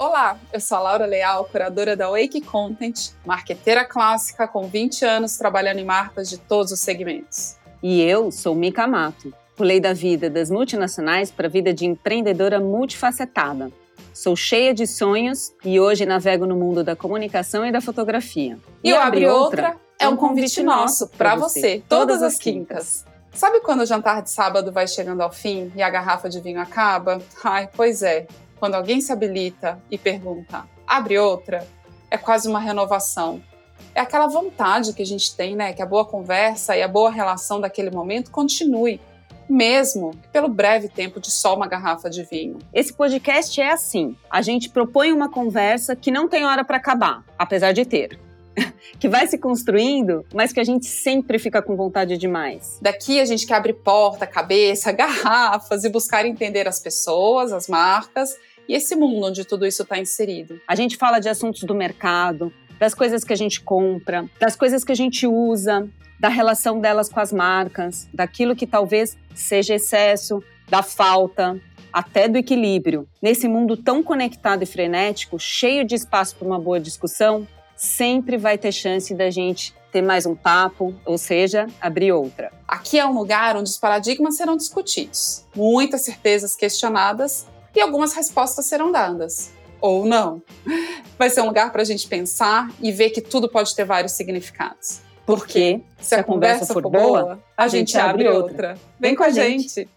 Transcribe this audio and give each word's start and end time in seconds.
Olá, 0.00 0.38
eu 0.50 0.58
sou 0.58 0.78
a 0.78 0.80
Laura 0.80 1.04
Leal, 1.04 1.44
curadora 1.44 1.94
da 1.94 2.08
Wake 2.08 2.40
Content, 2.40 3.10
marqueteira 3.22 3.84
clássica 3.84 4.48
com 4.48 4.66
20 4.66 5.04
anos 5.04 5.36
trabalhando 5.36 5.78
em 5.78 5.84
marcas 5.84 6.30
de 6.30 6.38
todos 6.38 6.72
os 6.72 6.80
segmentos. 6.80 7.58
E 7.82 8.00
eu 8.00 8.32
sou 8.32 8.54
Mika 8.54 8.86
Mato, 8.86 9.30
pulei 9.54 9.78
da 9.78 9.92
vida 9.92 10.30
das 10.30 10.48
multinacionais 10.48 11.30
para 11.30 11.48
a 11.48 11.50
vida 11.50 11.74
de 11.74 11.84
empreendedora 11.84 12.58
multifacetada. 12.58 13.70
Sou 14.14 14.34
cheia 14.34 14.72
de 14.72 14.86
sonhos 14.86 15.52
e 15.62 15.78
hoje 15.78 16.06
navego 16.06 16.46
no 16.46 16.56
mundo 16.56 16.82
da 16.82 16.96
comunicação 16.96 17.66
e 17.66 17.70
da 17.70 17.82
fotografia. 17.82 18.56
E, 18.82 18.94
o 18.94 18.98
Abre 18.98 19.26
Outra 19.26 19.76
é 19.98 20.08
um 20.08 20.16
convite 20.16 20.62
nosso 20.62 21.08
para 21.08 21.36
você, 21.36 21.84
todas 21.86 22.22
as 22.22 22.38
quincas. 22.38 23.04
Sabe 23.34 23.60
quando 23.60 23.82
o 23.82 23.86
jantar 23.86 24.22
de 24.22 24.30
sábado 24.30 24.72
vai 24.72 24.88
chegando 24.88 25.20
ao 25.20 25.30
fim 25.30 25.70
e 25.76 25.82
a 25.82 25.90
garrafa 25.90 26.26
de 26.26 26.40
vinho 26.40 26.58
acaba? 26.58 27.20
Ai, 27.44 27.68
pois 27.76 28.02
é 28.02 28.26
quando 28.60 28.74
alguém 28.74 29.00
se 29.00 29.10
habilita 29.10 29.82
e 29.90 29.96
pergunta, 29.96 30.68
abre 30.86 31.18
outra, 31.18 31.66
é 32.10 32.18
quase 32.18 32.46
uma 32.46 32.60
renovação. 32.60 33.42
É 33.94 34.00
aquela 34.00 34.26
vontade 34.26 34.92
que 34.92 35.00
a 35.00 35.06
gente 35.06 35.34
tem, 35.34 35.56
né? 35.56 35.72
Que 35.72 35.80
a 35.80 35.86
boa 35.86 36.04
conversa 36.04 36.76
e 36.76 36.82
a 36.82 36.86
boa 36.86 37.10
relação 37.10 37.58
daquele 37.58 37.90
momento 37.90 38.30
continue, 38.30 39.00
mesmo 39.48 40.10
pelo 40.30 40.48
breve 40.48 40.90
tempo 40.90 41.18
de 41.18 41.30
só 41.30 41.56
uma 41.56 41.66
garrafa 41.66 42.10
de 42.10 42.22
vinho. 42.22 42.58
Esse 42.72 42.92
podcast 42.92 43.58
é 43.58 43.72
assim: 43.72 44.14
a 44.28 44.42
gente 44.42 44.68
propõe 44.68 45.10
uma 45.10 45.30
conversa 45.30 45.96
que 45.96 46.10
não 46.10 46.28
tem 46.28 46.44
hora 46.44 46.62
para 46.62 46.76
acabar, 46.76 47.24
apesar 47.38 47.72
de 47.72 47.86
ter. 47.86 48.20
que 48.98 49.08
vai 49.08 49.26
se 49.26 49.38
construindo, 49.38 50.24
mas 50.34 50.52
que 50.52 50.60
a 50.60 50.64
gente 50.64 50.86
sempre 50.86 51.38
fica 51.38 51.62
com 51.62 51.76
vontade 51.76 52.16
demais. 52.16 52.78
Daqui 52.80 53.20
a 53.20 53.24
gente 53.24 53.46
que 53.46 53.52
abre 53.52 53.72
porta, 53.72 54.26
cabeça, 54.26 54.92
garrafas 54.92 55.84
e 55.84 55.88
buscar 55.88 56.26
entender 56.26 56.68
as 56.68 56.80
pessoas, 56.80 57.52
as 57.52 57.68
marcas 57.68 58.36
e 58.70 58.74
esse 58.74 58.94
mundo 58.94 59.26
onde 59.26 59.44
tudo 59.44 59.66
isso 59.66 59.82
está 59.82 59.98
inserido. 59.98 60.60
A 60.64 60.76
gente 60.76 60.96
fala 60.96 61.18
de 61.18 61.28
assuntos 61.28 61.64
do 61.64 61.74
mercado, 61.74 62.52
das 62.78 62.94
coisas 62.94 63.24
que 63.24 63.32
a 63.32 63.36
gente 63.36 63.60
compra, 63.60 64.30
das 64.38 64.54
coisas 64.54 64.84
que 64.84 64.92
a 64.92 64.94
gente 64.94 65.26
usa, 65.26 65.88
da 66.20 66.28
relação 66.28 66.78
delas 66.78 67.08
com 67.08 67.18
as 67.18 67.32
marcas, 67.32 68.08
daquilo 68.14 68.54
que 68.54 68.68
talvez 68.68 69.18
seja 69.34 69.74
excesso, 69.74 70.40
da 70.68 70.84
falta, 70.84 71.60
até 71.92 72.28
do 72.28 72.38
equilíbrio. 72.38 73.08
Nesse 73.20 73.48
mundo 73.48 73.76
tão 73.76 74.04
conectado 74.04 74.62
e 74.62 74.66
frenético, 74.66 75.36
cheio 75.36 75.84
de 75.84 75.96
espaço 75.96 76.36
para 76.36 76.46
uma 76.46 76.60
boa 76.60 76.78
discussão, 76.78 77.48
sempre 77.74 78.36
vai 78.36 78.56
ter 78.56 78.70
chance 78.70 79.12
da 79.16 79.30
gente 79.30 79.74
ter 79.90 80.00
mais 80.00 80.26
um 80.26 80.36
papo, 80.36 80.94
ou 81.04 81.18
seja, 81.18 81.66
abrir 81.80 82.12
outra. 82.12 82.52
Aqui 82.68 83.00
é 83.00 83.04
um 83.04 83.18
lugar 83.18 83.56
onde 83.56 83.68
os 83.68 83.78
paradigmas 83.78 84.36
serão 84.36 84.56
discutidos, 84.56 85.44
muitas 85.56 86.02
certezas 86.04 86.54
questionadas 86.54 87.48
e 87.74 87.80
algumas 87.80 88.12
respostas 88.12 88.66
serão 88.66 88.90
dadas. 88.90 89.52
Ou 89.80 90.04
não. 90.04 90.42
Vai 91.18 91.30
ser 91.30 91.40
um 91.40 91.46
lugar 91.46 91.72
para 91.72 91.82
a 91.82 91.84
gente 91.84 92.06
pensar 92.06 92.70
e 92.80 92.92
ver 92.92 93.10
que 93.10 93.20
tudo 93.20 93.48
pode 93.48 93.74
ter 93.74 93.84
vários 93.84 94.12
significados. 94.12 95.00
Porque, 95.24 95.80
se, 95.98 96.08
se 96.08 96.14
a 96.14 96.24
conversa, 96.24 96.66
conversa 96.66 96.72
for 96.74 96.82
boa, 96.82 97.42
a 97.56 97.68
gente 97.68 97.96
abre 97.96 98.28
outra. 98.28 98.76
Vem 98.98 99.14
com 99.14 99.22
a 99.22 99.30
gente. 99.30 99.88